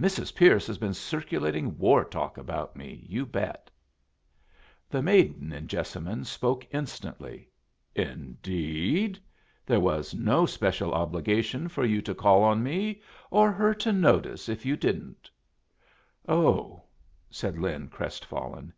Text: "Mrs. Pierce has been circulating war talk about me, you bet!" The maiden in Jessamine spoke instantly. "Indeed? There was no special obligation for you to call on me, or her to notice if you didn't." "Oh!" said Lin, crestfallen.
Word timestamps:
"Mrs. 0.00 0.32
Pierce 0.36 0.68
has 0.68 0.78
been 0.78 0.94
circulating 0.94 1.76
war 1.76 2.04
talk 2.04 2.38
about 2.38 2.76
me, 2.76 3.04
you 3.04 3.26
bet!" 3.26 3.68
The 4.88 5.02
maiden 5.02 5.52
in 5.52 5.66
Jessamine 5.66 6.22
spoke 6.22 6.64
instantly. 6.72 7.50
"Indeed? 7.96 9.18
There 9.66 9.80
was 9.80 10.14
no 10.14 10.46
special 10.46 10.94
obligation 10.94 11.66
for 11.66 11.84
you 11.84 12.00
to 12.00 12.14
call 12.14 12.44
on 12.44 12.62
me, 12.62 13.02
or 13.28 13.50
her 13.50 13.74
to 13.74 13.90
notice 13.90 14.48
if 14.48 14.64
you 14.64 14.76
didn't." 14.76 15.28
"Oh!" 16.28 16.84
said 17.28 17.58
Lin, 17.58 17.88
crestfallen. 17.88 18.72